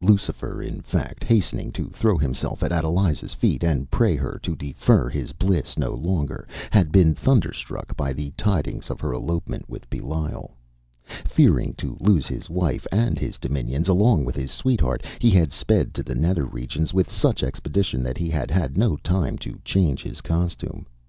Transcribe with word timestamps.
Lucifer, 0.00 0.62
in 0.62 0.80
fact, 0.80 1.24
hastening 1.24 1.72
to 1.72 1.88
throw 1.88 2.16
himself 2.16 2.62
at 2.62 2.70
Adeliza’s 2.70 3.34
feet 3.34 3.64
and 3.64 3.90
pray 3.90 4.14
her 4.14 4.38
to 4.40 4.54
defer 4.54 5.08
his 5.08 5.32
bliss 5.32 5.76
no 5.76 5.90
longer, 5.92 6.46
had 6.70 6.92
been 6.92 7.16
thunderstruck 7.16 7.96
by 7.96 8.12
the 8.12 8.30
tidings 8.36 8.90
of 8.90 9.00
her 9.00 9.12
elopement 9.12 9.68
with 9.68 9.90
Belial. 9.90 10.54
Fearing 11.26 11.74
to 11.78 11.96
lose 11.98 12.28
his 12.28 12.48
wife 12.48 12.86
and 12.92 13.18
his 13.18 13.38
dominions 13.38 13.88
along 13.88 14.24
with 14.24 14.36
his 14.36 14.52
sweetheart, 14.52 15.04
he 15.18 15.30
had 15.32 15.50
sped 15.52 15.94
to 15.94 16.04
the 16.04 16.14
nether 16.14 16.44
regions 16.46 16.94
with 16.94 17.10
such 17.10 17.42
expedition 17.42 18.04
that 18.04 18.18
he 18.18 18.30
had 18.30 18.52
had 18.52 18.78
no 18.78 18.94
time 18.98 19.36
to 19.38 19.58
change 19.64 20.04
his 20.04 20.20
costume. 20.20 20.86